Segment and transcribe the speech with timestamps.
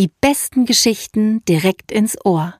[0.00, 2.54] Die besten Geschichten direkt ins Ohr.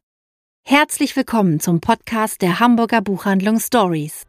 [0.62, 4.26] Herzlich willkommen zum Podcast der Hamburger Buchhandlung Stories.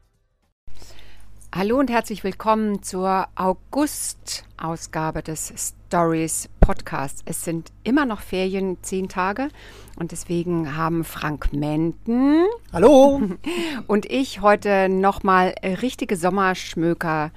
[1.54, 7.22] Hallo und herzlich willkommen zur August-Ausgabe des Stories Podcasts.
[7.26, 9.50] Es sind immer noch Ferien, zehn Tage,
[9.98, 13.22] und deswegen haben Frank Menten Hallo
[13.88, 17.32] und ich heute nochmal richtige Sommerschmöker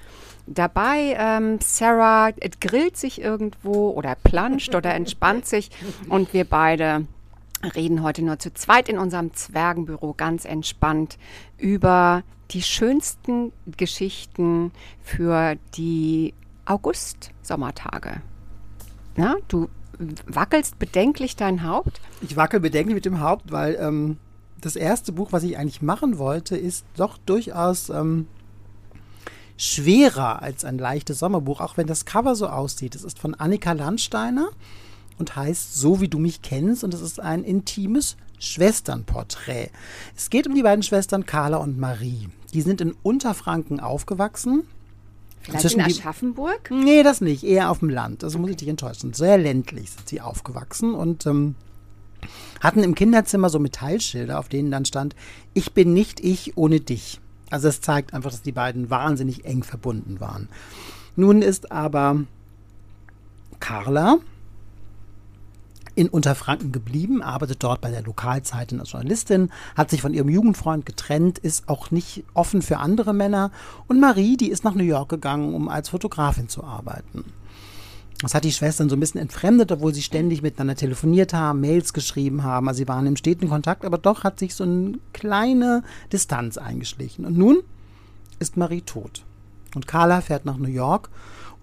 [0.46, 1.16] dabei.
[1.18, 2.30] Ähm, Sarah
[2.60, 5.70] grillt sich irgendwo oder planscht oder entspannt sich
[6.08, 7.06] und wir beide
[7.74, 11.18] reden heute nur zu zweit in unserem Zwergenbüro ganz entspannt
[11.56, 14.72] über die schönsten Geschichten
[15.02, 16.34] für die
[16.66, 18.20] August-Sommertage.
[19.16, 19.68] Na, du
[20.26, 22.00] wackelst bedenklich dein Haupt?
[22.20, 24.18] Ich wackel bedenklich mit dem Haupt, weil ähm,
[24.60, 28.26] das erste Buch, was ich eigentlich machen wollte, ist doch durchaus ähm,
[29.56, 32.94] schwerer als ein leichtes Sommerbuch, auch wenn das Cover so aussieht.
[32.94, 34.48] Es ist von Annika Landsteiner
[35.18, 39.70] und heißt So wie du mich kennst und es ist ein intimes Schwesternporträt.
[40.16, 42.28] Es geht um die beiden Schwestern Carla und Marie.
[42.52, 44.64] Die sind in Unterfranken aufgewachsen.
[45.40, 46.68] Vielleicht in Aschaffenburg?
[46.70, 47.44] Die, nee, das nicht.
[47.44, 48.24] Eher auf dem Land.
[48.24, 49.12] Also muss ich dich enttäuschen.
[49.12, 51.54] Sehr ländlich sind sie aufgewachsen und ähm,
[52.60, 55.14] hatten im Kinderzimmer so Metallschilder, auf denen dann stand,
[55.52, 57.20] ich bin nicht ich ohne dich.
[57.54, 60.48] Also es zeigt einfach, dass die beiden wahnsinnig eng verbunden waren.
[61.14, 62.24] Nun ist aber
[63.60, 64.16] Carla
[65.94, 70.84] in Unterfranken geblieben, arbeitet dort bei der Lokalzeitung als Journalistin, hat sich von ihrem Jugendfreund
[70.84, 73.52] getrennt, ist auch nicht offen für andere Männer.
[73.86, 77.22] Und Marie, die ist nach New York gegangen, um als Fotografin zu arbeiten.
[78.20, 81.92] Das hat die Schwestern so ein bisschen entfremdet, obwohl sie ständig miteinander telefoniert haben, Mails
[81.92, 82.68] geschrieben haben.
[82.68, 87.26] Also sie waren im steten Kontakt, aber doch hat sich so eine kleine Distanz eingeschlichen.
[87.26, 87.58] Und nun
[88.38, 89.24] ist Marie tot.
[89.74, 91.10] Und Carla fährt nach New York,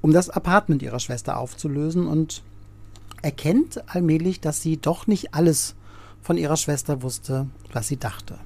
[0.02, 2.44] um das Apartment ihrer Schwester aufzulösen und
[3.22, 5.76] erkennt allmählich, dass sie doch nicht alles
[6.22, 8.38] von ihrer Schwester wusste, was sie dachte.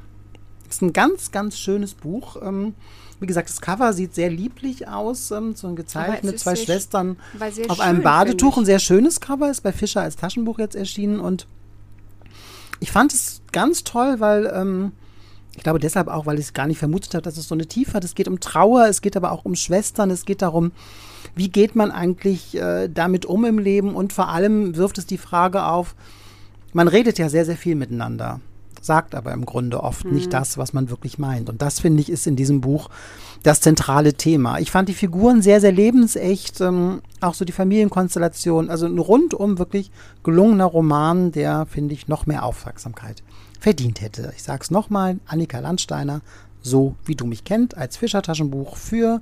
[0.70, 2.38] Es ist ein ganz, ganz schönes Buch.
[2.42, 2.74] Ähm,
[3.20, 7.18] wie gesagt, das Cover sieht sehr lieblich aus, ähm, so gezeigt mit zwei Schwestern
[7.68, 8.58] auf einem Badetuch.
[8.58, 11.48] Ein sehr schönes Cover ist bei Fischer als Taschenbuch jetzt erschienen und
[12.80, 14.92] ich fand es ganz toll, weil ähm,
[15.56, 17.66] ich glaube deshalb auch, weil ich es gar nicht vermutet habe, dass es so eine
[17.66, 18.03] Tiefe hat.
[18.03, 20.72] Es geht um Trauer, es geht aber auch um Schwestern, es geht darum,
[21.36, 25.18] wie geht man eigentlich äh, damit um im Leben und vor allem wirft es die
[25.18, 25.96] Frage auf,
[26.74, 28.42] man redet ja sehr, sehr viel miteinander,
[28.85, 30.13] sagt aber im Grunde oft mhm.
[30.13, 31.50] nicht das, was man wirklich meint.
[31.50, 32.90] Und das, finde ich, ist in diesem Buch
[33.44, 34.59] das zentrale Thema.
[34.59, 39.57] Ich fand die Figuren sehr, sehr lebensecht, ähm, auch so die Familienkonstellation, also ein rundum
[39.59, 39.91] wirklich
[40.23, 43.23] gelungener Roman, der, finde ich, noch mehr Aufmerksamkeit
[43.59, 44.31] verdient hätte.
[44.35, 46.22] Ich sage es nochmal, Annika Landsteiner,
[46.62, 49.22] so wie du mich kennt, als Fischertaschenbuch für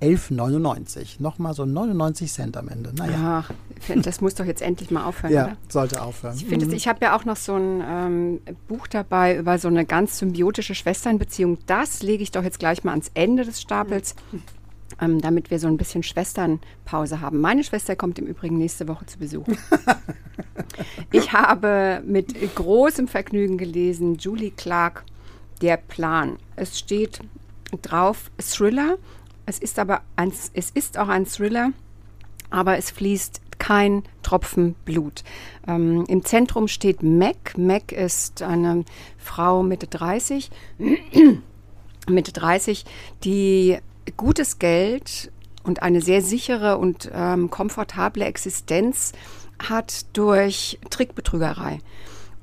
[0.00, 1.20] 11,99.
[1.20, 2.92] Nochmal so 99 Cent am Ende.
[2.94, 3.44] Naja.
[3.44, 3.50] Ach,
[3.96, 5.56] das muss doch jetzt endlich mal aufhören, ja, oder?
[5.68, 6.36] sollte aufhören.
[6.36, 6.72] Ich, mhm.
[6.72, 10.74] ich habe ja auch noch so ein ähm, Buch dabei über so eine ganz symbiotische
[10.74, 11.58] Schwesternbeziehung.
[11.66, 14.14] Das lege ich doch jetzt gleich mal ans Ende des Stapels.
[15.00, 17.40] Ähm, damit wir so ein bisschen Schwesternpause haben.
[17.40, 19.46] Meine Schwester kommt im Übrigen nächste Woche zu Besuch.
[21.12, 25.04] ich habe mit großem Vergnügen gelesen Julie Clark,
[25.62, 26.36] Der Plan.
[26.56, 27.20] Es steht
[27.82, 28.98] drauf Thriller
[29.50, 31.72] es ist aber ein, es ist auch ein Thriller,
[32.50, 35.24] aber es fließt kein Tropfen Blut.
[35.66, 37.58] Ähm, Im Zentrum steht Mac.
[37.58, 38.84] Mac ist eine
[39.18, 40.50] Frau Mitte 30,
[42.08, 42.84] Mitte 30,
[43.24, 43.78] die
[44.16, 45.32] gutes Geld
[45.64, 49.12] und eine sehr sichere und ähm, komfortable Existenz
[49.58, 51.80] hat durch Trickbetrügerei.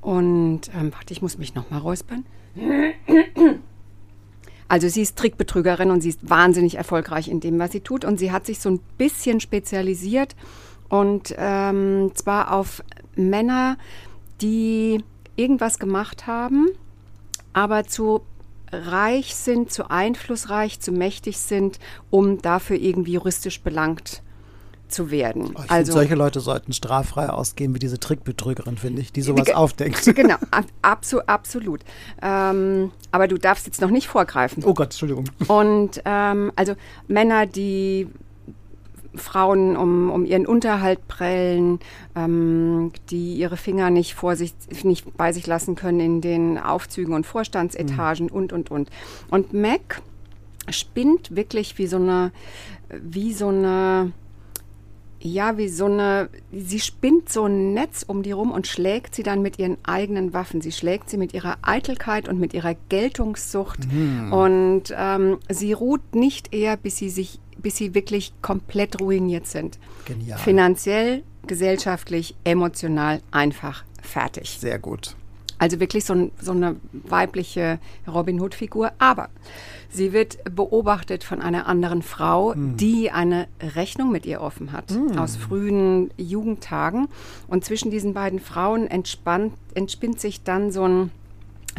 [0.02, 2.26] Und ähm, warte, ich muss mich noch mal räuspern.
[4.68, 8.04] Also sie ist Trickbetrügerin und sie ist wahnsinnig erfolgreich in dem, was sie tut.
[8.04, 10.36] Und sie hat sich so ein bisschen spezialisiert
[10.88, 12.82] und ähm, zwar auf
[13.14, 13.76] Männer,
[14.40, 15.02] die
[15.36, 16.68] irgendwas gemacht haben,
[17.52, 18.22] aber zu
[18.70, 21.78] reich sind, zu einflussreich, zu mächtig sind,
[22.10, 24.22] um dafür irgendwie juristisch belangt
[24.88, 25.54] zu werden.
[25.54, 30.06] Oh, also solche Leute sollten straffrei ausgehen wie diese Trickbetrügerin, finde ich, die sowas aufdenkt.
[30.18, 30.36] Genau,
[30.82, 31.80] abso, absolut.
[32.22, 34.64] Ähm, aber du darfst jetzt noch nicht vorgreifen.
[34.64, 35.26] Oh Gott, Entschuldigung.
[35.46, 36.74] Und ähm, also
[37.06, 38.08] Männer, die
[39.14, 41.80] Frauen um, um ihren Unterhalt prellen,
[42.16, 47.14] ähm, die ihre Finger nicht vor sich, nicht bei sich lassen können in den Aufzügen
[47.14, 48.32] und Vorstandsetagen mhm.
[48.32, 48.90] und und und.
[49.30, 50.02] Und Mac
[50.70, 52.32] spinnt wirklich wie so eine,
[52.90, 54.12] wie so eine
[55.20, 59.22] ja, wie so eine, sie spinnt so ein Netz um die rum und schlägt sie
[59.22, 60.60] dann mit ihren eigenen Waffen.
[60.60, 63.92] Sie schlägt sie mit ihrer Eitelkeit und mit ihrer Geltungssucht.
[63.92, 64.32] Mhm.
[64.32, 69.78] Und ähm, sie ruht nicht eher, bis sie sich, bis sie wirklich komplett ruiniert sind.
[70.04, 70.38] Genial.
[70.38, 74.58] Finanziell gesellschaftlich, emotional einfach fertig.
[74.60, 75.16] Sehr gut.
[75.58, 78.92] Also wirklich so, ein, so eine weibliche Robin Hood-Figur.
[78.98, 79.28] Aber
[79.90, 82.76] sie wird beobachtet von einer anderen Frau, Hm.
[82.76, 87.08] die eine Rechnung mit ihr offen hat aus frühen Jugendtagen.
[87.48, 91.10] Und zwischen diesen beiden Frauen entspannt, entspinnt sich dann so ein,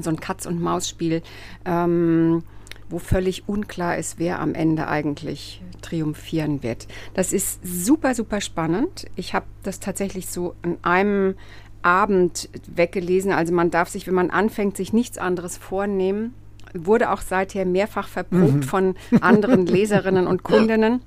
[0.02, 1.22] so ein Katz-und-Maus-Spiel.
[1.66, 2.44] Ähm,
[2.92, 6.88] wo völlig unklar ist, wer am Ende eigentlich triumphieren wird.
[7.14, 9.06] Das ist super, super spannend.
[9.16, 11.36] Ich habe das tatsächlich so an einem
[11.82, 13.32] Abend weggelesen.
[13.32, 16.34] Also man darf sich, wenn man anfängt, sich nichts anderes vornehmen.
[16.74, 21.02] Wurde auch seither mehrfach verprobt von anderen Leserinnen und Kundinnen.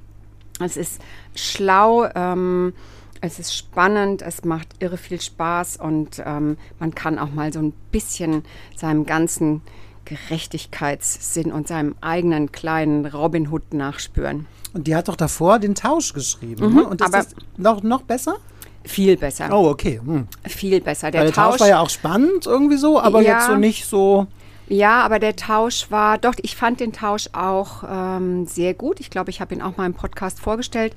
[0.61, 1.01] Es ist
[1.35, 2.73] schlau, ähm,
[3.21, 7.61] es ist spannend, es macht irre viel Spaß und ähm, man kann auch mal so
[7.61, 8.43] ein bisschen
[8.77, 9.63] seinem ganzen
[10.05, 14.47] Gerechtigkeitssinn und seinem eigenen kleinen Robin Hood nachspüren.
[14.75, 16.75] Und die hat doch davor den Tausch geschrieben.
[16.75, 16.87] ne?
[16.87, 18.37] Und ist Mhm, aber- das noch, noch besser?
[18.85, 19.49] Viel besser.
[19.53, 20.01] Oh, okay.
[20.05, 20.27] Hm.
[20.47, 21.11] Viel besser.
[21.11, 23.35] Der, der Tausch, Tausch, war ja auch spannend irgendwie so, aber Ja.
[23.35, 24.27] jetzt so nicht so.
[24.69, 29.01] Ja, aber der Tausch war, doch, ich fand den Tausch auch ähm, sehr gut.
[29.01, 30.95] Ich glaube, ich habe ihn auch mal im Podcast vorgestellt.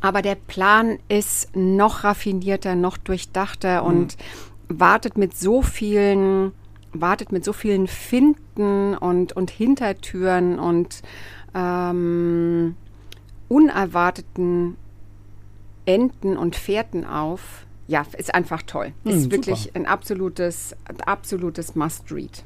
[0.00, 4.16] Aber der Plan ist noch raffinierter, noch durchdachter und
[4.68, 6.52] wartet mit so vielen,
[6.92, 11.02] wartet mit so vielen Finden und, und Hintertüren und
[11.54, 12.76] ähm,
[13.48, 14.76] unerwarteten
[15.86, 17.40] Enden und Fährten auf.
[17.88, 18.92] Ja, ist einfach toll.
[19.04, 19.36] Hm, Ist super.
[19.36, 20.74] wirklich ein absolutes,
[21.06, 22.42] absolutes Must-Read.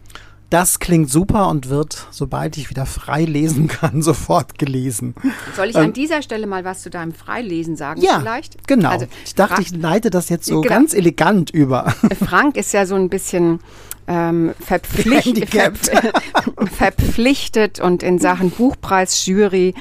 [0.51, 5.15] Das klingt super und wird, sobald ich wieder frei lesen kann, sofort gelesen.
[5.55, 8.67] Soll ich an dieser Stelle mal was zu deinem Freilesen sagen Ja, vielleicht?
[8.67, 8.91] genau.
[8.91, 10.75] Also, ich dachte, Fra- ich leite das jetzt so Genau.
[10.75, 11.95] ganz elegant über.
[12.23, 13.61] Frank ist ja so ein bisschen
[14.09, 15.39] ähm, verpflicht,
[16.73, 19.75] verpflichtet und in Sachen Buchpreisjury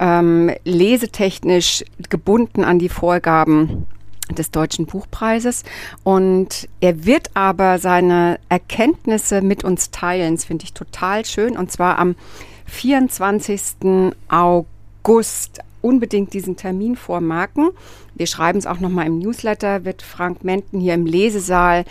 [0.00, 3.86] ähm, lesetechnisch gebunden an die Vorgaben
[4.32, 5.62] des Deutschen Buchpreises.
[6.02, 10.34] Und er wird aber seine Erkenntnisse mit uns teilen.
[10.36, 11.56] Das finde ich total schön.
[11.56, 12.16] Und zwar am
[12.66, 14.12] 24.
[14.28, 15.60] August.
[15.82, 17.70] Unbedingt diesen Termin vormarken.
[18.14, 21.86] Wir schreiben es auch nochmal im Newsletter, wird Frank Menten hier im Lesesaal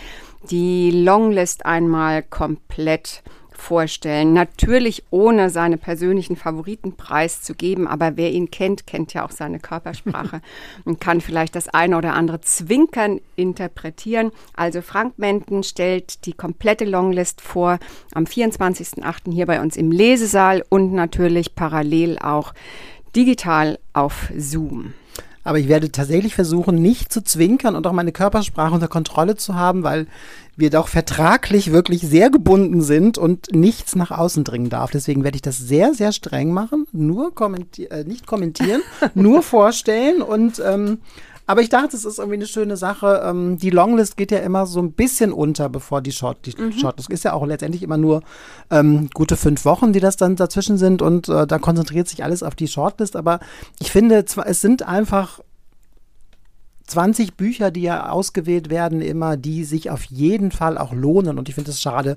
[0.48, 3.24] die Longlist einmal komplett
[3.60, 4.32] vorstellen.
[4.32, 10.40] Natürlich ohne seine persönlichen Favoriten preiszugeben, aber wer ihn kennt, kennt ja auch seine Körpersprache
[10.84, 14.32] und kann vielleicht das eine oder andere Zwinkern interpretieren.
[14.54, 17.78] Also Frank Menten stellt die komplette Longlist vor
[18.14, 19.32] am 24.08.
[19.32, 22.52] hier bei uns im Lesesaal und natürlich parallel auch
[23.14, 24.94] digital auf Zoom.
[25.50, 29.56] Aber ich werde tatsächlich versuchen, nicht zu zwinkern und auch meine Körpersprache unter Kontrolle zu
[29.56, 30.06] haben, weil
[30.54, 34.92] wir doch vertraglich wirklich sehr gebunden sind und nichts nach außen dringen darf.
[34.92, 36.86] Deswegen werde ich das sehr, sehr streng machen.
[36.92, 38.80] Nur kommenti äh, nicht kommentieren,
[39.16, 40.98] nur vorstellen und ähm,
[41.50, 43.22] aber ich dachte, es ist irgendwie eine schöne Sache.
[43.24, 47.10] Ähm, die Longlist geht ja immer so ein bisschen unter, bevor die Short, die Shortlist
[47.10, 48.22] ist ja auch letztendlich immer nur
[48.70, 52.44] ähm, gute fünf Wochen, die das dann dazwischen sind und äh, da konzentriert sich alles
[52.44, 53.16] auf die Shortlist.
[53.16, 53.40] Aber
[53.80, 55.40] ich finde, es sind einfach
[56.86, 61.36] 20 Bücher, die ja ausgewählt werden, immer, die sich auf jeden Fall auch lohnen.
[61.36, 62.16] Und ich finde es schade,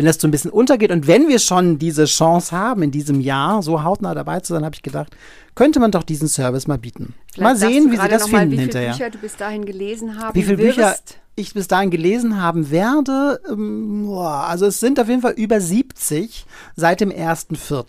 [0.00, 0.90] wenn das so ein bisschen untergeht.
[0.92, 4.64] Und wenn wir schon diese Chance haben, in diesem Jahr so hautnah dabei zu sein,
[4.64, 5.14] habe ich gedacht,
[5.54, 7.12] könnte man doch diesen Service mal bieten.
[7.36, 8.92] mal Vielleicht sagst sehen, wie sie das noch mal, finden wie viele hinterher.
[8.92, 10.96] Bücher du bis dahin gelesen haben Wie viele Bücher
[11.36, 16.46] ich bis dahin gelesen haben werde, ähm, also es sind auf jeden Fall über 70
[16.76, 17.84] seit dem 1.4.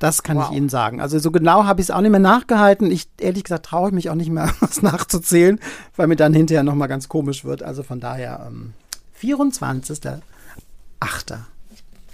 [0.00, 0.50] Das kann Wow.
[0.50, 1.00] ich Ihnen sagen.
[1.00, 2.90] Also so genau habe ich es auch nicht mehr nachgehalten.
[2.90, 5.60] Ich ehrlich gesagt traue ich mich auch nicht mehr, was nachzuzählen,
[5.94, 7.62] weil mir dann hinterher nochmal ganz komisch wird.
[7.62, 8.72] Also von daher ähm,
[11.00, 11.38] 24.8.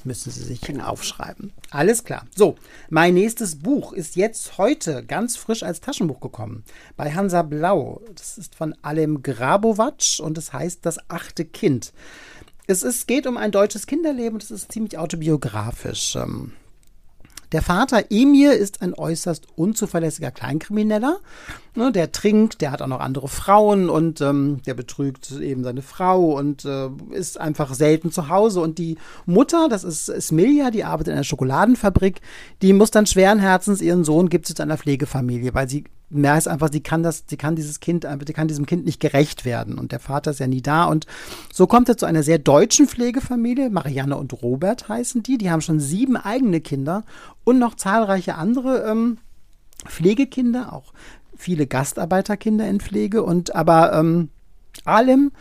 [0.04, 0.88] müssen Sie sich Genau.
[0.88, 1.52] aufschreiben.
[1.70, 2.26] Alles klar.
[2.36, 2.56] So,
[2.90, 6.62] mein nächstes Buch ist jetzt heute ganz frisch als Taschenbuch gekommen.
[6.96, 8.02] Bei Hansa Blau.
[8.14, 11.92] Das ist von Alem Grabowatsch und es heißt Das achte Kind.
[12.66, 16.16] Es ist, geht um ein deutsches Kinderleben und es ist ziemlich autobiografisch.
[16.16, 16.52] Ähm,
[17.54, 21.20] der Vater Emir ist ein äußerst unzuverlässiger Kleinkrimineller.
[21.76, 25.82] Ne, der trinkt, der hat auch noch andere Frauen und ähm, der betrügt eben seine
[25.82, 28.60] Frau und äh, ist einfach selten zu Hause.
[28.60, 32.20] Und die Mutter, das ist Smilja, die arbeitet in einer Schokoladenfabrik,
[32.60, 35.84] die muss dann schweren Herzens ihren Sohn gibt zu einer Pflegefamilie, weil sie
[36.14, 39.44] merkt einfach, sie kann das, sie kann dieses Kind, sie kann diesem Kind nicht gerecht
[39.44, 39.78] werden.
[39.78, 40.84] Und der Vater ist ja nie da.
[40.84, 41.06] Und
[41.52, 43.70] so kommt er zu einer sehr deutschen Pflegefamilie.
[43.70, 45.38] Marianne und Robert heißen die.
[45.38, 47.04] Die haben schon sieben eigene Kinder
[47.44, 49.18] und noch zahlreiche andere ähm,
[49.86, 50.92] Pflegekinder, auch
[51.36, 53.22] viele Gastarbeiterkinder in Pflege.
[53.22, 54.30] Und aber ähm,
[54.84, 55.32] Alem,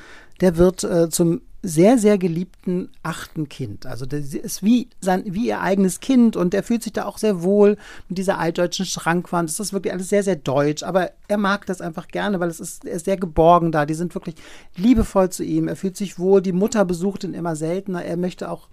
[0.42, 3.86] der wird äh, zum sehr, sehr geliebten achten Kind.
[3.86, 7.18] Also das ist wie, sein, wie ihr eigenes Kind und er fühlt sich da auch
[7.18, 7.78] sehr wohl
[8.10, 9.48] mit dieser altdeutschen Schrankwand.
[9.50, 12.60] Das ist wirklich alles sehr, sehr deutsch, aber er mag das einfach gerne, weil es
[12.60, 13.86] ist, er ist sehr geborgen da.
[13.86, 14.36] Die sind wirklich
[14.76, 15.70] liebevoll zu ihm.
[15.70, 16.42] Er fühlt sich wohl.
[16.42, 18.04] Die Mutter besucht ihn immer seltener.
[18.04, 18.68] Er möchte auch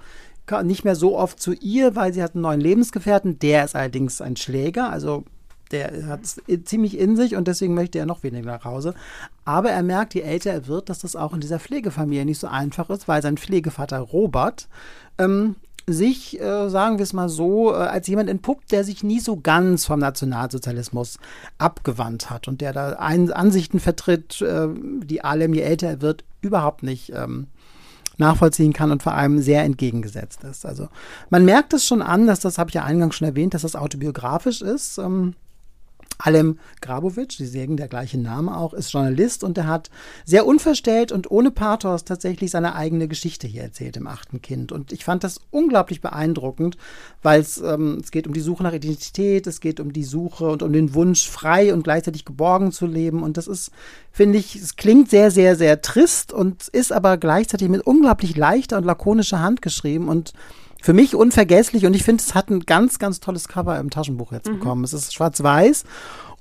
[0.64, 3.38] nicht mehr so oft zu ihr, weil sie hat einen neuen Lebensgefährten.
[3.38, 5.24] Der ist allerdings ein Schläger, also
[5.70, 8.94] der hat es ziemlich in sich und deswegen möchte er noch weniger nach Hause.
[9.44, 12.46] Aber er merkt, je älter er wird, dass das auch in dieser Pflegefamilie nicht so
[12.46, 14.68] einfach ist, weil sein Pflegevater Robert
[15.18, 19.20] ähm, sich, äh, sagen wir es mal so, äh, als jemand entpuppt, der sich nie
[19.20, 21.18] so ganz vom Nationalsozialismus
[21.58, 24.68] abgewandt hat und der da ein, Ansichten vertritt, äh,
[25.02, 27.46] die allem, je älter er wird, überhaupt nicht ähm,
[28.18, 30.64] nachvollziehen kann und vor allem sehr entgegengesetzt ist.
[30.64, 30.88] Also
[31.30, 33.76] man merkt es schon an, dass das, habe ich ja eingangs schon erwähnt, dass das
[33.76, 34.98] autobiografisch ist.
[34.98, 35.34] Ähm,
[36.18, 39.90] Alem Grabovic, die sägen der gleiche Name auch, ist Journalist und er hat
[40.24, 44.72] sehr unverstellt und ohne Pathos tatsächlich seine eigene Geschichte hier erzählt im achten Kind.
[44.72, 46.76] Und ich fand das unglaublich beeindruckend,
[47.22, 50.48] weil es, ähm, es geht um die Suche nach Identität, es geht um die Suche
[50.50, 53.22] und um den Wunsch, frei und gleichzeitig geborgen zu leben.
[53.22, 53.70] Und das ist,
[54.12, 58.76] finde ich, es klingt sehr, sehr, sehr trist und ist aber gleichzeitig mit unglaublich leichter
[58.76, 60.32] und lakonischer Hand geschrieben und
[60.82, 64.32] für mich unvergesslich und ich finde, es hat ein ganz, ganz tolles Cover im Taschenbuch
[64.32, 64.58] jetzt mhm.
[64.58, 64.84] bekommen.
[64.84, 65.84] Es ist schwarz-weiß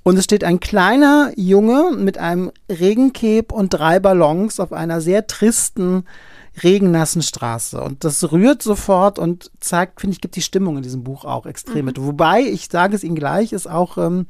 [0.02, 5.26] und es steht ein kleiner Junge mit einem Regenkeb und drei Ballons auf einer sehr
[5.26, 6.04] tristen,
[6.62, 7.80] regennassen Straße.
[7.80, 11.46] Und das rührt sofort und zeigt, finde ich, gibt die Stimmung in diesem Buch auch
[11.46, 11.84] extrem mhm.
[11.84, 12.02] mit.
[12.02, 14.26] Wobei, ich sage es Ihnen gleich, ist auch ähm,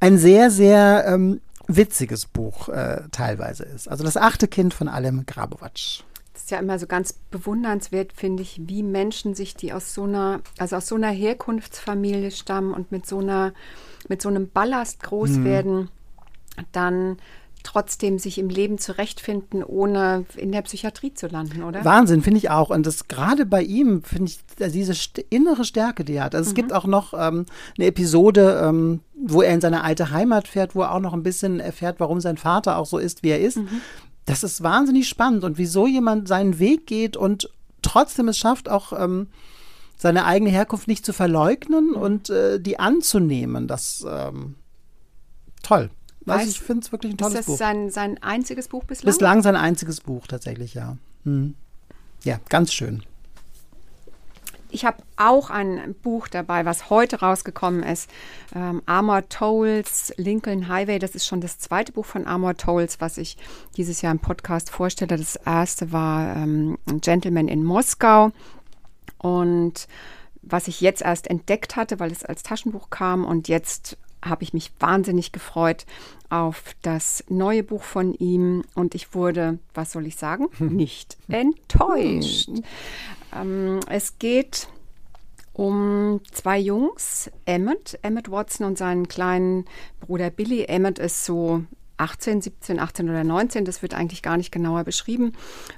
[0.00, 3.88] ein sehr, sehr ähm, witziges Buch äh, teilweise ist.
[3.88, 6.04] Also das achte Kind von Alem Grabovac
[6.46, 10.42] ist ja immer so ganz bewundernswert, finde ich, wie Menschen sich, die aus so einer,
[10.58, 13.52] also aus so einer Herkunftsfamilie stammen und mit so einer,
[14.08, 15.44] mit so einem Ballast groß mhm.
[15.44, 15.88] werden,
[16.70, 17.16] dann
[17.64, 21.84] trotzdem sich im Leben zurechtfinden, ohne in der Psychiatrie zu landen, oder?
[21.84, 22.70] Wahnsinn, finde ich auch.
[22.70, 24.38] Und das gerade bei ihm, finde ich,
[24.72, 26.36] diese st innere Stärke, die er hat.
[26.36, 26.50] Also mhm.
[26.50, 30.76] es gibt auch noch ähm, eine Episode, ähm, wo er in seine alte Heimat fährt,
[30.76, 33.40] wo er auch noch ein bisschen erfährt, warum sein Vater auch so ist, wie er
[33.40, 33.56] ist.
[33.56, 33.80] Mhm.
[34.26, 37.48] Das ist wahnsinnig spannend und wieso jemand seinen Weg geht und
[37.80, 39.28] trotzdem es schafft, auch ähm,
[39.96, 41.96] seine eigene Herkunft nicht zu verleugnen mhm.
[41.96, 43.68] und äh, die anzunehmen.
[43.68, 44.56] Das ähm,
[45.62, 45.90] toll.
[46.26, 47.38] Also ich finde es wirklich ein tolles Buch.
[47.40, 47.58] Ist das Buch.
[47.58, 49.12] Sein, sein einziges Buch bislang?
[49.12, 50.96] Bislang sein einziges Buch tatsächlich, ja.
[51.24, 51.54] Hm.
[52.24, 53.04] Ja, ganz schön.
[54.70, 58.10] Ich habe auch ein Buch dabei, was heute rausgekommen ist.
[58.54, 60.98] Ähm, Armor Tolls, Lincoln Highway.
[60.98, 63.36] Das ist schon das zweite Buch von Armor Tolls, was ich
[63.76, 65.16] dieses Jahr im Podcast vorstelle.
[65.16, 68.32] Das erste war ähm, Gentleman in Moskau.
[69.18, 69.88] Und
[70.42, 74.52] was ich jetzt erst entdeckt hatte, weil es als Taschenbuch kam und jetzt habe ich
[74.52, 75.86] mich wahnsinnig gefreut
[76.30, 82.50] auf das neue Buch von ihm und ich wurde, was soll ich sagen, nicht enttäuscht.
[83.34, 84.68] Ähm, es geht
[85.52, 89.64] um zwei Jungs, Emmett, Emmett Watson und seinen kleinen
[90.00, 90.64] Bruder Billy.
[90.64, 91.64] Emmett ist so
[91.96, 95.32] 18, 17, 18 oder 19, das wird eigentlich gar nicht genauer beschrieben.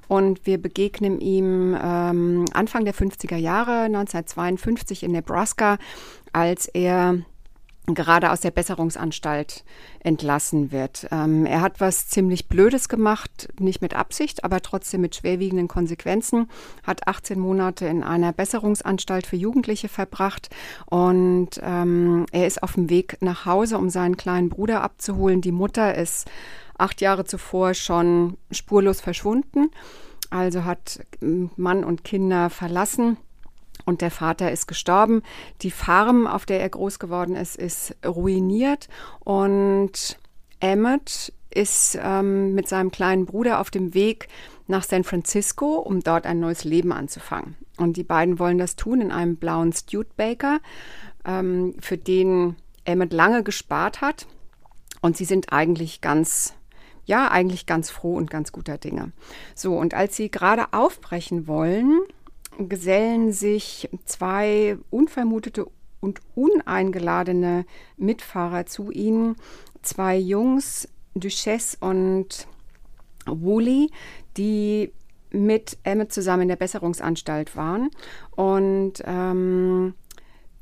[0.08, 5.78] Und wir begegnen ihm ähm, Anfang der 50er Jahre, 1952 in Nebraska,
[6.32, 7.20] als er
[7.94, 9.64] gerade aus der Besserungsanstalt
[10.00, 11.08] entlassen wird.
[11.10, 16.48] Ähm, er hat was ziemlich Blödes gemacht, nicht mit Absicht, aber trotzdem mit schwerwiegenden Konsequenzen,
[16.84, 20.50] hat 18 Monate in einer Besserungsanstalt für Jugendliche verbracht
[20.86, 25.40] und ähm, er ist auf dem Weg nach Hause, um seinen kleinen Bruder abzuholen.
[25.40, 26.30] Die Mutter ist
[26.76, 29.70] acht Jahre zuvor schon spurlos verschwunden,
[30.30, 33.16] also hat Mann und Kinder verlassen
[33.88, 35.22] und der Vater ist gestorben.
[35.62, 38.88] Die Farm, auf der er groß geworden ist, ist ruiniert
[39.20, 40.18] und
[40.60, 44.28] Emmett ist ähm, mit seinem kleinen Bruder auf dem Weg
[44.66, 47.56] nach San Francisco, um dort ein neues Leben anzufangen.
[47.78, 50.58] Und die beiden wollen das tun in einem blauen Studebaker,
[51.24, 54.26] ähm, für den Emmett lange gespart hat.
[55.00, 56.52] Und sie sind eigentlich ganz,
[57.06, 59.12] ja, eigentlich ganz froh und ganz guter Dinge.
[59.54, 62.00] So, und als sie gerade aufbrechen wollen,
[62.58, 65.66] gesellen sich zwei unvermutete
[66.00, 67.64] und uneingeladene
[67.96, 69.36] Mitfahrer zu ihnen.
[69.82, 72.46] Zwei Jungs, Duchesse und
[73.26, 73.90] Woolley,
[74.36, 74.92] die
[75.30, 77.90] mit Emmett zusammen in der Besserungsanstalt waren
[78.34, 79.94] und ähm,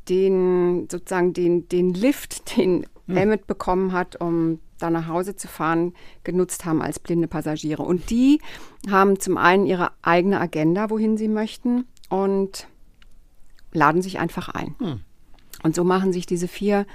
[0.08, 3.16] den sozusagen den, den Lift, den hm.
[3.16, 7.82] Emmett bekommen hat, um da nach Hause zu fahren, genutzt haben als blinde Passagiere.
[7.82, 8.40] Und die
[8.90, 12.68] haben zum einen ihre eigene Agenda, wohin sie möchten, und
[13.72, 14.74] laden sich einfach ein.
[14.78, 15.00] Hm.
[15.62, 16.86] Und so machen sich diese vier,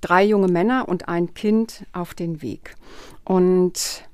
[0.00, 2.74] drei junge Männer und ein Kind auf den Weg.
[3.24, 4.08] Und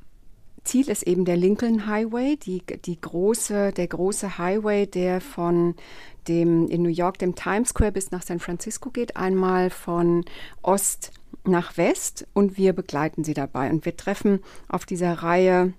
[0.64, 5.74] Ziel ist eben der Lincoln Highway, die, die große, der große Highway, der von
[6.28, 10.24] dem in New York, dem Times Square bis nach San Francisco geht, einmal von
[10.62, 11.12] Ost
[11.44, 13.70] nach West und wir begleiten sie dabei.
[13.70, 15.72] Und wir treffen auf dieser Reihe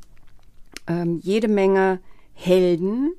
[0.87, 1.99] ähm, jede Menge
[2.33, 3.13] Helden,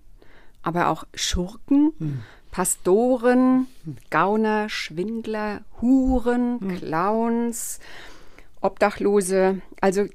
[0.62, 2.23] aber auch Schurken, hm.
[2.50, 3.66] Pastoren,
[4.11, 6.78] Gauner, Schwindler, Huren, hm.
[6.78, 7.80] Clowns,
[8.61, 9.61] Obdachlose.
[9.80, 10.07] Also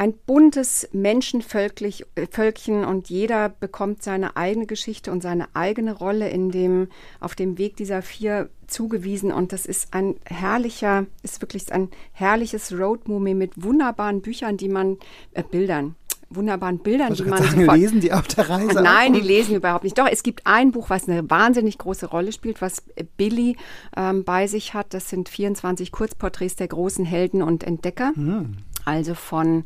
[0.00, 6.88] ein buntes Menschenvölkchen und jeder bekommt seine eigene Geschichte und seine eigene Rolle in dem,
[7.20, 9.30] auf dem Weg dieser vier zugewiesen.
[9.30, 14.96] Und das ist ein herrlicher, ist wirklich ein herrliches Roadmovie mit wunderbaren Büchern, die man,
[15.34, 15.96] äh, Bildern,
[16.30, 18.80] wunderbaren Bildern, die man sagen, sofort, lesen die auf der Reise?
[18.80, 19.98] Nein, die lesen überhaupt nicht.
[19.98, 22.82] Doch, es gibt ein Buch, was eine wahnsinnig große Rolle spielt, was
[23.18, 23.58] Billy
[23.94, 24.94] ähm, bei sich hat.
[24.94, 28.12] Das sind 24 Kurzporträts der großen Helden und Entdecker.
[28.14, 28.56] Hm.
[28.90, 29.64] Also von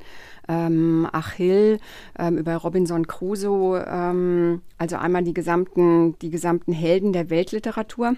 [0.49, 1.81] ähm, Achill
[2.19, 8.17] ähm, über Robinson Crusoe, ähm, also einmal die gesamten, die gesamten Helden der Weltliteratur.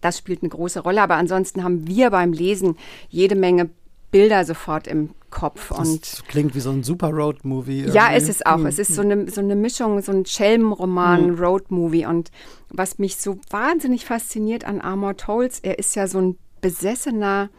[0.00, 2.78] Das spielt eine große Rolle, aber ansonsten haben wir beim Lesen
[3.10, 3.68] jede Menge
[4.10, 5.68] Bilder sofort im Kopf.
[5.68, 7.90] Das und klingt wie so ein super Road-Movie.
[7.92, 8.56] Ja, ist es auch.
[8.56, 8.66] Mhm.
[8.66, 11.38] Es ist so eine, so eine Mischung, so ein Schelmenroman, mhm.
[11.38, 12.06] Road-Movie.
[12.06, 12.30] Und
[12.70, 17.50] was mich so wahnsinnig fasziniert an Armor Tolls, er ist ja so ein Besessener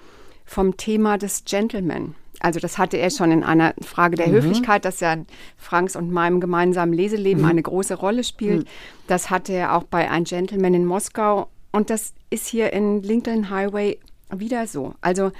[0.45, 2.15] vom Thema des Gentleman.
[2.43, 4.33] Also das hatte er schon in einer Frage der mhm.
[4.33, 5.15] Höflichkeit, dass ja
[5.55, 7.49] Franks und meinem gemeinsamen Leseleben mhm.
[7.49, 8.65] eine große Rolle spielt.
[8.65, 8.69] Mhm.
[9.07, 11.47] Das hatte er auch bei Ein Gentleman in Moskau.
[11.71, 13.97] Und das ist hier in Lincoln Highway
[14.29, 14.93] wieder so.
[14.99, 15.31] Also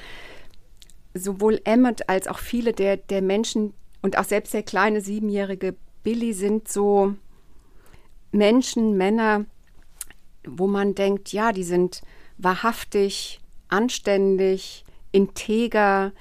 [1.14, 6.34] sowohl Emmett als auch viele der, der Menschen und auch selbst der kleine siebenjährige Billy
[6.34, 7.16] sind so
[8.32, 9.46] Menschen, Männer,
[10.46, 12.02] wo man denkt, ja, die sind
[12.38, 16.14] wahrhaftig, anständig, integer,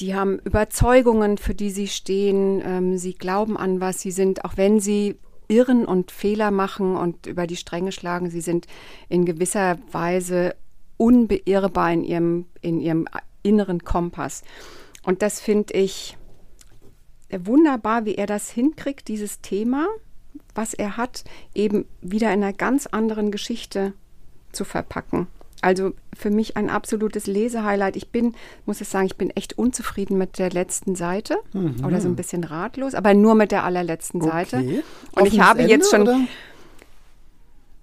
[0.00, 2.62] die haben Überzeugungen, für die sie stehen.
[2.64, 5.16] Ähm, sie glauben an was sie sind, auch wenn sie
[5.48, 8.30] irren und Fehler machen und über die Stränge schlagen.
[8.30, 8.66] Sie sind
[9.08, 10.56] in gewisser Weise
[10.96, 13.06] unbeirrbar in ihrem, in ihrem
[13.42, 14.42] inneren Kompass.
[15.02, 16.16] Und das finde ich
[17.30, 19.86] wunderbar, wie er das hinkriegt, dieses Thema,
[20.54, 23.92] was er hat, eben wieder in einer ganz anderen Geschichte
[24.52, 25.26] zu verpacken.
[25.64, 27.96] Also für mich ein absolutes Lesehighlight.
[27.96, 28.34] Ich bin,
[28.66, 31.82] muss ich sagen, ich bin echt unzufrieden mit der letzten Seite mhm.
[31.82, 34.30] oder so ein bisschen ratlos, aber nur mit der allerletzten okay.
[34.30, 34.56] Seite.
[34.58, 36.02] Und Offenes ich habe Ende, jetzt schon.
[36.02, 36.20] Oder?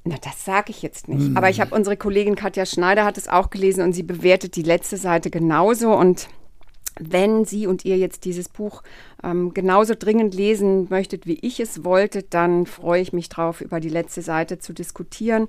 [0.04, 1.30] Na, das sage ich jetzt nicht.
[1.30, 1.38] Mhm.
[1.38, 4.62] Aber ich habe unsere Kollegin Katja Schneider hat es auch gelesen und sie bewertet die
[4.62, 5.92] letzte Seite genauso.
[5.92, 6.28] Und
[7.00, 8.84] wenn Sie und ihr jetzt dieses Buch
[9.24, 13.80] ähm, genauso dringend lesen möchtet, wie ich es wollte, dann freue ich mich drauf, über
[13.80, 15.48] die letzte Seite zu diskutieren.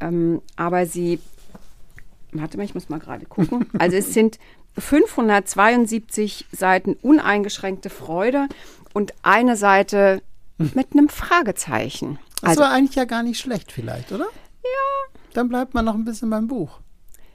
[0.00, 1.18] Ähm, aber sie
[2.32, 3.66] warte mal, ich muss mal gerade gucken.
[3.78, 4.38] Also es sind
[4.76, 8.48] 572 Seiten uneingeschränkte Freude
[8.92, 10.22] und eine Seite
[10.58, 12.18] mit einem Fragezeichen.
[12.40, 14.26] Das also, war eigentlich ja gar nicht schlecht vielleicht, oder?
[14.62, 15.18] Ja.
[15.34, 16.80] Dann bleibt man noch ein bisschen beim Buch.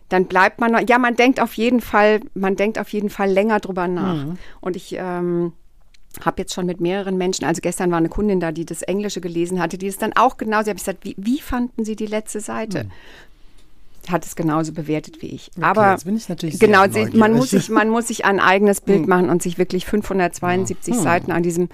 [0.10, 3.30] Dann bleibt man noch, ja, man denkt auf jeden Fall, man denkt auf jeden Fall
[3.30, 4.26] länger drüber nach.
[4.26, 4.38] Mhm.
[4.62, 5.54] Und ich ähm,
[6.24, 9.22] habe jetzt schon mit mehreren Menschen, also gestern war eine Kundin da, die das Englische
[9.22, 12.06] gelesen hatte, die es dann auch genauso, habe ich gesagt, wie, wie fanden Sie die
[12.06, 12.86] letzte Seite?
[12.86, 12.92] Mhm
[14.10, 15.52] hat es genauso bewertet wie ich.
[15.56, 18.82] Okay, Aber jetzt bin ich natürlich genau, man muss sich, man muss sich ein eigenes
[18.82, 19.10] Bild hm.
[19.10, 20.98] machen und sich wirklich 572 ja.
[20.98, 21.04] hm.
[21.04, 21.70] Seiten an diesem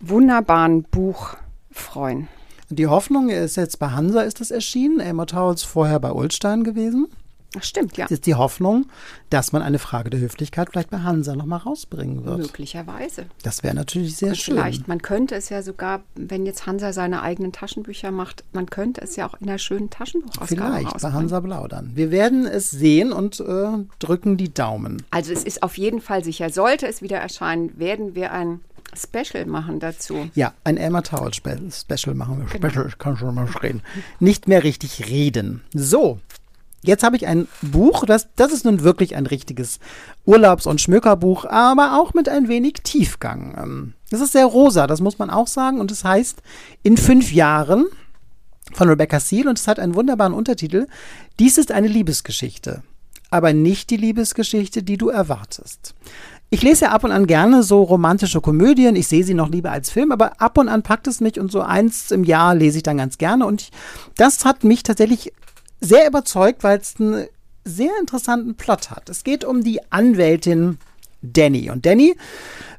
[0.00, 1.36] wunderbaren Buch
[1.70, 2.28] freuen.
[2.68, 5.00] Die Hoffnung ist jetzt bei Hansa ist das erschienen.
[5.00, 7.08] Elmar Towles vorher bei Ulstein gewesen.
[7.52, 8.04] Das stimmt, ja.
[8.04, 8.86] Das ist die Hoffnung,
[9.28, 12.38] dass man eine Frage der Höflichkeit vielleicht bei Hansa nochmal rausbringen wird.
[12.38, 13.26] Möglicherweise.
[13.42, 14.54] Das wäre natürlich sehr Und schön.
[14.54, 19.00] Vielleicht, man könnte es ja sogar, wenn jetzt Hansa seine eigenen Taschenbücher macht, man könnte
[19.00, 20.46] es ja auch in einer schönen Taschenbuchausgabe
[20.78, 21.96] Vielleicht bei Hansa Blau dann.
[21.96, 25.02] Wir werden es sehen und äh, drücken die Daumen.
[25.10, 26.50] Also es ist auf jeden Fall sicher.
[26.50, 28.60] Sollte es wieder erscheinen, werden wir ein
[28.96, 30.28] Special machen dazu.
[30.34, 32.46] Ja, ein Elmar Taul Special machen wir.
[32.46, 32.68] Genau.
[32.68, 33.82] Special, ich kann schon mal reden.
[34.18, 35.62] Nicht mehr richtig reden.
[35.74, 36.18] So,
[36.82, 39.80] Jetzt habe ich ein Buch, das, das ist nun wirklich ein richtiges
[40.24, 43.54] Urlaubs- und Schmökerbuch, aber auch mit ein wenig Tiefgang.
[43.58, 45.80] Ähm, das ist sehr rosa, das muss man auch sagen.
[45.80, 46.42] Und es das heißt
[46.82, 47.86] In fünf Jahren
[48.72, 50.86] von Rebecca Seal und es hat einen wunderbaren Untertitel.
[51.38, 52.82] Dies ist eine Liebesgeschichte,
[53.30, 55.94] aber nicht die Liebesgeschichte, die du erwartest.
[56.52, 58.96] Ich lese ja ab und an gerne so romantische Komödien.
[58.96, 61.52] Ich sehe sie noch lieber als Film, aber ab und an packt es mich und
[61.52, 63.46] so eins im Jahr lese ich dann ganz gerne.
[63.46, 63.70] Und ich,
[64.16, 65.32] das hat mich tatsächlich
[65.80, 67.26] sehr überzeugt, weil es einen
[67.64, 69.08] sehr interessanten Plot hat.
[69.08, 70.78] Es geht um die Anwältin
[71.22, 71.70] Danny.
[71.70, 72.16] Und Danny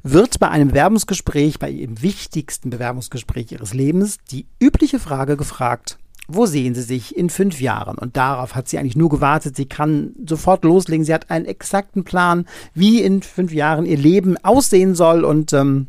[0.02, 6.46] wird bei einem Bewerbungsgespräch, bei ihrem wichtigsten Bewerbungsgespräch ihres Lebens, die übliche Frage gefragt, wo
[6.46, 7.98] sehen Sie sich in fünf Jahren?
[7.98, 9.56] Und darauf hat sie eigentlich nur gewartet.
[9.56, 11.04] Sie kann sofort loslegen.
[11.04, 15.24] Sie hat einen exakten Plan, wie in fünf Jahren ihr Leben aussehen soll.
[15.24, 15.88] Und ähm,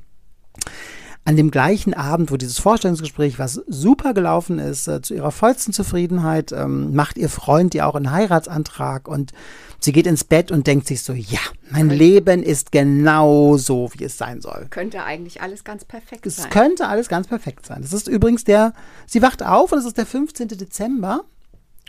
[1.25, 5.71] an dem gleichen Abend, wo dieses Vorstellungsgespräch, was super gelaufen ist, äh, zu ihrer vollsten
[5.71, 9.31] Zufriedenheit, ähm, macht ihr Freund ihr auch einen Heiratsantrag und
[9.79, 14.03] sie geht ins Bett und denkt sich so, ja, mein Leben ist genau so, wie
[14.03, 14.67] es sein soll.
[14.69, 16.49] Könnte eigentlich alles ganz perfekt Es sein.
[16.49, 17.81] könnte alles ganz perfekt sein.
[17.81, 18.73] Das ist übrigens der,
[19.07, 20.49] sie wacht auf und es ist der 15.
[20.49, 21.23] Dezember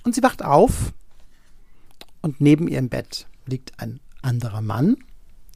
[0.04, 0.92] und sie wacht auf
[2.22, 4.96] und neben ihrem Bett liegt ein anderer Mann.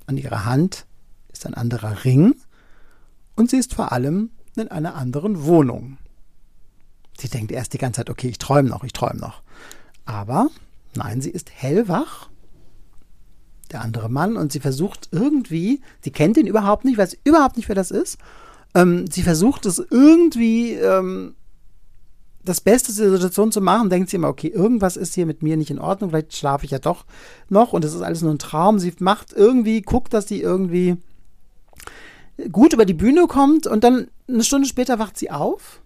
[0.07, 0.87] An ihrer Hand
[1.33, 2.35] ist ein anderer Ring
[3.39, 5.97] und sie ist vor allem in einer anderen Wohnung.
[7.17, 9.43] Sie denkt erst die ganze Zeit, okay, ich träume noch, ich träume noch.
[10.05, 10.49] Aber
[10.95, 12.31] nein, sie ist hellwach,
[13.71, 17.69] der andere Mann, und sie versucht irgendwie, sie kennt ihn überhaupt nicht, weiß überhaupt nicht,
[17.69, 18.19] wer das ist.
[18.75, 21.37] Ähm, sie versucht es irgendwie ähm,
[22.45, 25.57] das Beste der Situation zu machen, denkt sie immer, okay, irgendwas ist hier mit mir
[25.57, 27.05] nicht in Ordnung, vielleicht schlafe ich ja doch
[27.49, 28.81] noch und es ist alles nur ein Traum.
[28.81, 30.97] Sie macht irgendwie, guckt, dass sie irgendwie
[32.53, 35.83] gut über die Bühne kommt und dann eine Stunde später wacht sie auf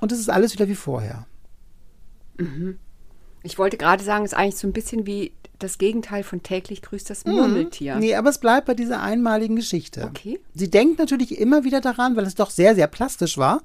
[0.00, 1.26] und es ist alles wieder wie vorher.
[3.42, 6.82] Ich wollte gerade sagen, es ist eigentlich so ein bisschen wie das Gegenteil von täglich
[6.82, 7.94] grüßt das Murmeltier.
[7.94, 8.00] Mhm.
[8.00, 10.04] Nee, aber es bleibt bei dieser einmaligen Geschichte.
[10.04, 10.40] Okay.
[10.54, 13.62] Sie denkt natürlich immer wieder daran, weil es doch sehr, sehr plastisch war.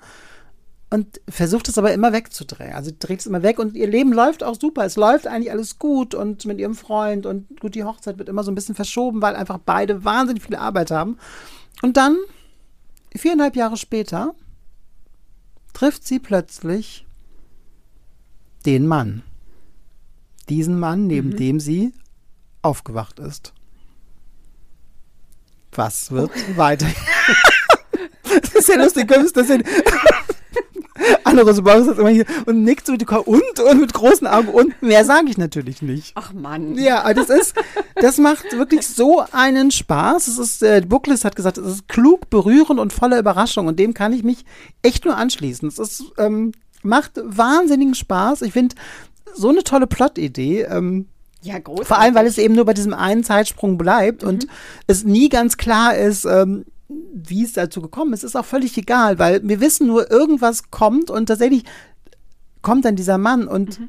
[0.90, 2.74] Und versucht es aber immer wegzudrehen.
[2.74, 4.86] Also dreht es immer weg und ihr Leben läuft auch super.
[4.86, 8.44] Es läuft eigentlich alles gut und mit ihrem Freund und gut, die Hochzeit wird immer
[8.44, 11.18] so ein bisschen verschoben, weil einfach beide wahnsinnig viel Arbeit haben.
[11.82, 12.18] Und dann,
[13.16, 14.34] viereinhalb Jahre später,
[15.74, 17.06] trifft sie plötzlich
[18.66, 19.24] den Mann.
[20.50, 21.94] Diesen Mann, neben dem sie
[22.62, 23.54] aufgewacht ist.
[25.72, 26.88] Was wird weiter?
[28.24, 29.50] das ist ja lustig, könntest das
[31.38, 34.26] Anne-Rose Bauer ist immer hier und nickt so mit, dem Kopf und, und mit großen
[34.28, 36.12] Augen und mehr sage ich natürlich nicht.
[36.16, 36.76] Ach Mann.
[36.78, 37.54] Ja, das ist,
[37.96, 40.28] das macht wirklich so einen Spaß.
[40.28, 43.94] Es ist, äh, Booklist hat gesagt, es ist klug, berührend und voller Überraschung und dem
[43.94, 44.46] kann ich mich
[44.82, 45.68] echt nur anschließen.
[45.68, 46.52] Es ist, ähm,
[46.84, 48.42] macht wahnsinnigen Spaß.
[48.44, 48.76] Ich finde,
[49.36, 50.64] so eine tolle Plot-Idee.
[50.64, 51.08] Ähm,
[51.42, 51.88] Ja, großartig.
[51.88, 54.48] vor allem, weil es eben nur bei diesem einen Zeitsprung bleibt und
[54.88, 58.24] es nie ganz klar ist, ähm, wie es dazu gekommen ist.
[58.24, 61.64] Ist auch völlig egal, weil wir wissen nur, irgendwas kommt und tatsächlich
[62.62, 63.80] kommt dann dieser Mann und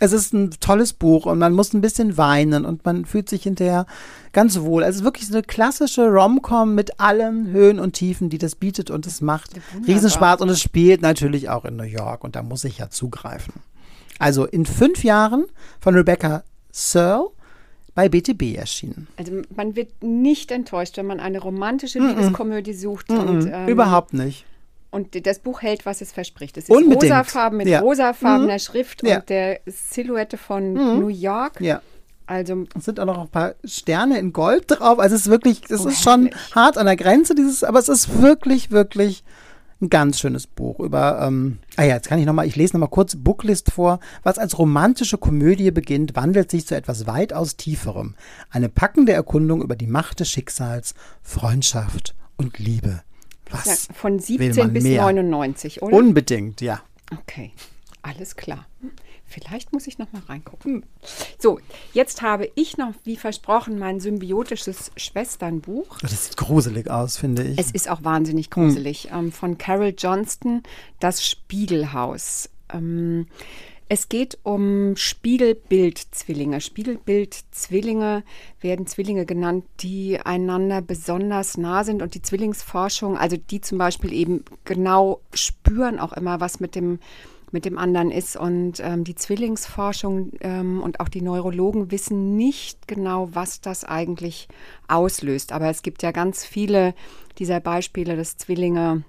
[0.00, 3.42] es ist ein tolles Buch und man muss ein bisschen weinen und man fühlt sich
[3.42, 3.86] hinterher
[4.32, 4.84] ganz wohl.
[4.84, 9.06] Also wirklich so eine klassische Rom-Com mit allen Höhen und Tiefen, die das bietet und
[9.06, 9.50] es macht.
[9.86, 13.54] Riesenspaß und es spielt natürlich auch in New York und da muss ich ja zugreifen.
[14.18, 15.46] Also in fünf Jahren
[15.80, 17.30] von Rebecca Searle
[17.98, 19.08] bei BTB erschienen.
[19.16, 23.10] Also man wird nicht enttäuscht, wenn man eine romantische Liebeskomödie sucht.
[23.10, 24.44] Und, ähm, Überhaupt nicht.
[24.92, 26.56] Und das Buch hält, was es verspricht.
[26.58, 27.02] Es ist Unbedingt.
[27.02, 27.80] rosafarben mit Ja.
[27.80, 29.16] rosafarbener Schrift Ja.
[29.16, 31.60] und der Silhouette von New York.
[31.60, 31.82] Ja.
[32.26, 35.00] Also Es sind auch noch ein paar Sterne in Gold drauf.
[35.00, 37.88] Also es ist wirklich, es Oh, ist schon hart an der Grenze, dieses, aber es
[37.88, 39.24] ist wirklich, wirklich
[39.80, 42.88] ein ganz schönes Buch über, ähm, ah ja, jetzt kann ich nochmal, ich lese nochmal
[42.88, 44.00] kurz Booklist vor.
[44.22, 48.14] Was als romantische Komödie beginnt, wandelt sich zu etwas weitaus Tieferem.
[48.50, 53.02] Eine packende Erkundung über die Macht des Schicksals, Freundschaft und Liebe.
[53.50, 53.88] ja, Was?
[53.94, 55.02] von will 17 man bis mehr?
[55.02, 55.96] 99, oder?
[55.96, 56.82] Unbedingt, ja.
[57.12, 57.52] Okay,
[58.02, 58.66] alles klar.
[59.28, 60.84] Vielleicht muss ich noch mal reingucken.
[61.38, 61.60] So,
[61.92, 65.98] jetzt habe ich noch, wie versprochen, mein symbiotisches Schwesternbuch.
[66.00, 67.58] Das sieht gruselig aus, finde ich.
[67.58, 69.10] Es ist auch wahnsinnig gruselig.
[69.12, 70.62] Ähm, von Carol Johnston,
[70.98, 72.48] Das Spiegelhaus.
[72.72, 73.26] Ähm,
[73.90, 76.60] es geht um Spiegelbildzwillinge.
[76.60, 78.22] Spiegelbildzwillinge
[78.60, 84.12] werden Zwillinge genannt, die einander besonders nah sind und die Zwillingsforschung, also die zum Beispiel
[84.12, 86.98] eben genau spüren auch immer, was mit dem
[87.50, 88.36] mit dem anderen ist.
[88.36, 94.48] Und ähm, die Zwillingsforschung ähm, und auch die Neurologen wissen nicht genau, was das eigentlich
[94.86, 95.52] auslöst.
[95.52, 96.94] Aber es gibt ja ganz viele
[97.38, 99.04] dieser Beispiele, dass Zwillinge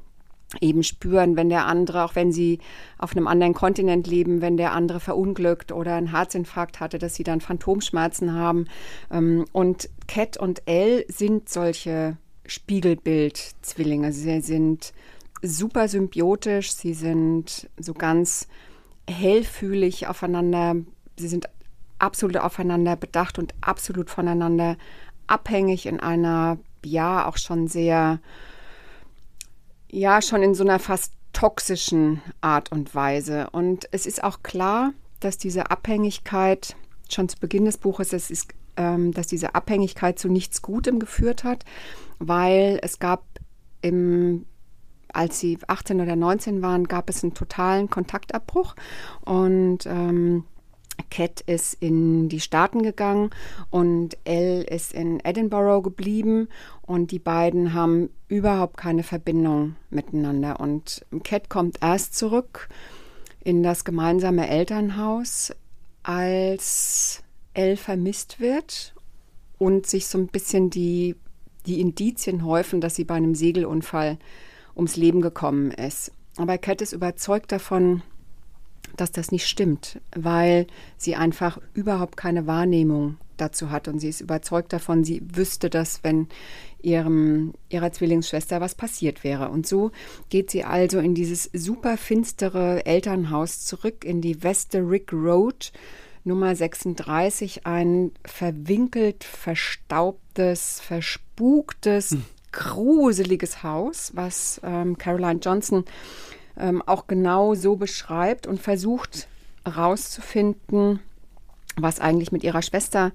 [0.61, 2.59] eben spüren, wenn der andere, auch wenn sie
[2.97, 7.23] auf einem anderen Kontinent leben, wenn der andere verunglückt oder einen Herzinfarkt hatte, dass sie
[7.23, 8.65] dann Phantomschmerzen haben.
[9.11, 14.11] Ähm, Und Cat und Elle sind solche Spiegelbild-Zwillinge.
[14.11, 14.93] Sie sind
[15.41, 18.47] super symbiotisch, sie sind so ganz
[19.09, 20.75] hellfühlig aufeinander,
[21.17, 21.49] sie sind
[21.97, 24.77] absolut aufeinander bedacht und absolut voneinander
[25.27, 28.19] abhängig in einer, ja, auch schon sehr,
[29.91, 33.49] ja, schon in so einer fast toxischen Art und Weise.
[33.51, 36.75] Und es ist auch klar, dass diese Abhängigkeit,
[37.09, 41.43] schon zu Beginn des Buches, es ist, ähm, dass diese Abhängigkeit zu nichts Gutem geführt
[41.43, 41.65] hat,
[42.19, 43.23] weil es gab
[43.81, 44.45] im
[45.13, 48.75] als sie 18 oder 19 waren, gab es einen totalen Kontaktabbruch
[49.25, 50.43] und ähm,
[51.09, 53.29] Cat ist in die Staaten gegangen
[53.69, 56.49] und Elle ist in Edinburgh geblieben
[56.81, 60.59] und die beiden haben überhaupt keine Verbindung miteinander.
[60.59, 62.69] Und Cat kommt erst zurück
[63.43, 65.53] in das gemeinsame Elternhaus,
[66.03, 68.93] als Elle vermisst wird
[69.57, 71.15] und sich so ein bisschen die,
[71.65, 74.17] die Indizien häufen, dass sie bei einem Segelunfall
[74.79, 76.11] ums Leben gekommen ist.
[76.37, 78.01] Aber Cat ist überzeugt davon,
[78.95, 83.87] dass das nicht stimmt, weil sie einfach überhaupt keine Wahrnehmung dazu hat.
[83.87, 86.27] Und sie ist überzeugt davon, sie wüsste das, wenn
[86.81, 89.49] ihrem, ihrer Zwillingsschwester was passiert wäre.
[89.49, 89.91] Und so
[90.29, 95.71] geht sie also in dieses super finstere Elternhaus zurück, in die Westerick Road,
[96.23, 102.25] Nummer 36, ein verwinkelt, verstaubtes, verspuktes, hm.
[102.51, 105.85] Gruseliges Haus, was ähm, Caroline Johnson
[106.57, 109.27] ähm, auch genau so beschreibt und versucht
[109.63, 110.99] herauszufinden,
[111.77, 113.11] was eigentlich mit ihrer Schwester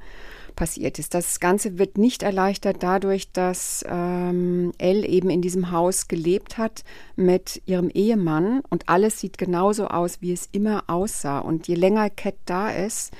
[0.54, 1.14] passiert ist.
[1.14, 6.84] Das Ganze wird nicht erleichtert dadurch, dass ähm, Elle eben in diesem Haus gelebt hat
[7.16, 11.40] mit ihrem Ehemann und alles sieht genauso aus, wie es immer aussah.
[11.40, 13.12] Und je länger Cat da ist,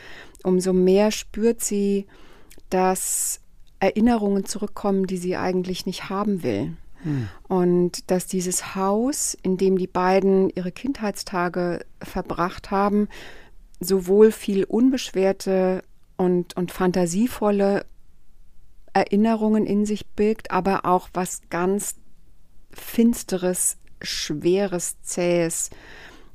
[0.43, 2.07] umso mehr spürt sie,
[2.71, 3.41] dass
[3.85, 6.77] Erinnerungen zurückkommen, die sie eigentlich nicht haben will.
[7.03, 7.29] Hm.
[7.49, 13.09] Und dass dieses Haus, in dem die beiden ihre Kindheitstage verbracht haben,
[13.81, 15.83] sowohl viel unbeschwerte
[16.17, 17.85] und, und fantasievolle
[18.95, 21.97] Erinnerungen in sich birgt, aber auch was ganz
[22.73, 25.71] Finsteres, Schweres, Zähes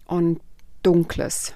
[0.05, 0.41] und
[0.83, 1.53] Dunkles.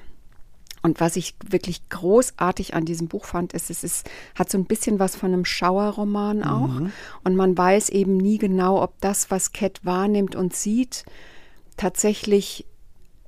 [0.84, 4.65] Und was ich wirklich großartig an diesem Buch fand, ist, es ist, hat so ein
[4.65, 6.67] bisschen was von einem Schauerroman auch.
[6.67, 6.91] Mhm.
[7.24, 11.06] Und man weiß eben nie genau, ob das, was Cat wahrnimmt und sieht,
[11.78, 12.65] tatsächlich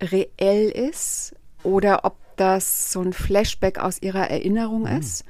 [0.01, 4.97] reell ist oder ob das so ein Flashback aus ihrer Erinnerung mhm.
[4.97, 5.23] ist.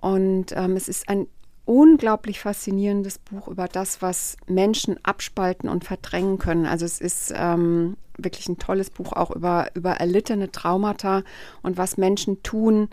[0.00, 1.26] Und ähm, es ist ein
[1.64, 6.66] unglaublich faszinierendes Buch über das, was Menschen abspalten und verdrängen können.
[6.66, 11.22] Also es ist ähm, wirklich ein tolles Buch auch über, über erlittene Traumata
[11.62, 12.88] und was Menschen tun,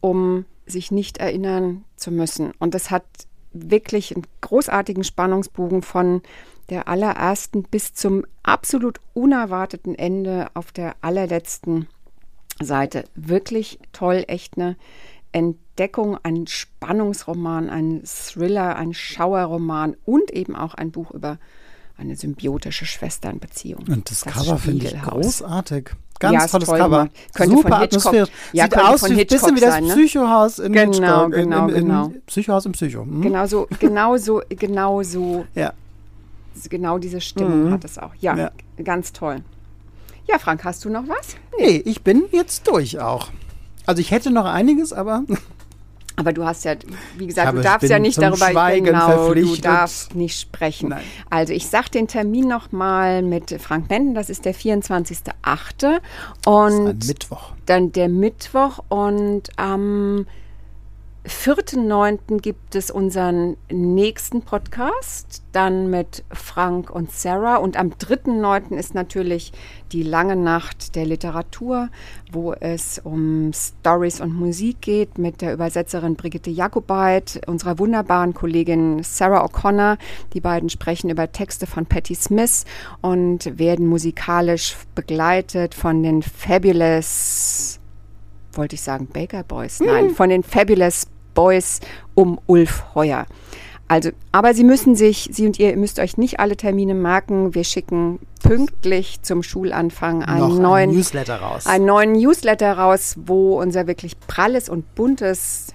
[0.00, 2.52] um sich nicht erinnern zu müssen.
[2.58, 3.04] Und das hat
[3.52, 6.22] wirklich einen großartigen Spannungsbogen von
[6.70, 11.86] der allerersten bis zum absolut unerwarteten Ende auf der allerletzten
[12.60, 13.04] Seite.
[13.14, 14.76] Wirklich toll, echt eine
[15.32, 21.38] Entdeckung, ein Spannungsroman, ein Thriller, ein Schauerroman und eben auch ein Buch über
[22.02, 23.84] eine symbiotische Schwesternbeziehung.
[23.88, 25.90] Und das, das Cover finde ich großartig.
[26.18, 27.08] Ganz ja, tolles toll Cover.
[27.34, 28.28] Könnte Super Atmosphäre.
[28.52, 29.94] Ja, Sieht aus wie ein bisschen wie das sein, ne?
[29.94, 31.32] Psychohaus in genau, Hitchcock.
[31.32, 32.12] Genau, in, in, in, genau.
[32.26, 33.02] Psychohaus im Psycho.
[33.02, 33.22] Hm?
[33.22, 35.44] Genau so, genau so, genau so.
[35.54, 35.72] ja.
[36.68, 37.72] Genau diese Stimmung Mhm.
[37.72, 38.14] hat es auch.
[38.20, 38.50] Ja, Ja.
[38.84, 39.38] ganz toll.
[40.28, 41.34] Ja, Frank, hast du noch was?
[41.58, 43.30] Nee, ich bin jetzt durch auch.
[43.86, 45.24] Also ich hätte noch einiges, aber
[46.16, 46.74] Aber du hast ja,
[47.16, 50.90] wie gesagt, Aber du darfst ja nicht darüber Schweigen genau, du darfst nicht sprechen.
[50.90, 51.02] Nein.
[51.30, 55.12] Also ich sag den Termin nochmal mit Frank Menden, das ist der 24.8.
[55.80, 57.52] das ist Und ein Mittwoch.
[57.66, 60.26] dann der Mittwoch und am
[61.24, 62.40] 4.9.
[62.40, 67.58] gibt es unseren nächsten Podcast, dann mit Frank und Sarah.
[67.58, 68.76] Und am 3.9.
[68.76, 69.52] ist natürlich
[69.92, 71.90] die lange Nacht der Literatur,
[72.32, 79.04] wo es um Stories und Musik geht mit der Übersetzerin Brigitte Jakobait, unserer wunderbaren Kollegin
[79.04, 79.98] Sarah O'Connor.
[80.32, 82.64] Die beiden sprechen über Texte von Patti Smith
[83.00, 87.78] und werden musikalisch begleitet von den Fabulous
[88.56, 91.80] wollte ich sagen Baker Boys, nein, von den Fabulous Boys
[92.14, 93.26] um Ulf Heuer.
[93.88, 97.54] Also, aber Sie müssen sich, Sie und ihr müsst euch nicht alle Termine merken.
[97.54, 101.66] Wir schicken pünktlich zum Schulanfang einen noch neuen, ein Newsletter raus.
[101.66, 105.74] einen neuen Newsletter raus, wo unser wirklich pralles und buntes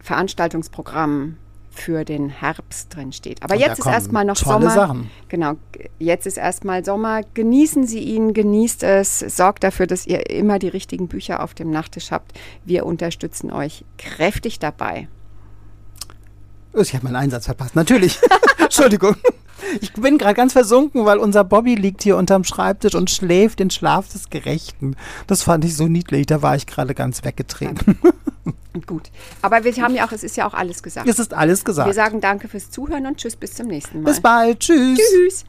[0.00, 1.36] Veranstaltungsprogramm
[1.78, 3.42] für den Herbst drin steht.
[3.42, 4.70] Aber Und jetzt ist erstmal noch Sommer.
[4.70, 5.10] Sachen.
[5.28, 5.54] Genau,
[5.98, 7.22] jetzt ist erstmal Sommer.
[7.34, 11.70] Genießen Sie ihn, genießt es, sorgt dafür, dass ihr immer die richtigen Bücher auf dem
[11.70, 12.32] Nachttisch habt.
[12.64, 15.08] Wir unterstützen euch kräftig dabei.
[16.74, 17.74] Ich habe meinen Einsatz verpasst.
[17.74, 18.18] Natürlich.
[18.58, 19.16] Entschuldigung.
[19.80, 23.70] Ich bin gerade ganz versunken, weil unser Bobby liegt hier unterm Schreibtisch und schläft den
[23.70, 24.96] Schlaf des Gerechten.
[25.26, 26.26] Das fand ich so niedlich.
[26.26, 27.98] Da war ich gerade ganz weggetreten.
[28.86, 29.10] Gut.
[29.42, 31.08] Aber wir haben ja auch, es ist ja auch alles gesagt.
[31.08, 31.86] Es ist alles gesagt.
[31.86, 34.10] Wir sagen danke fürs Zuhören und tschüss bis zum nächsten Mal.
[34.10, 34.60] Bis bald.
[34.60, 34.98] Tschüss.
[34.98, 35.44] Tschüss.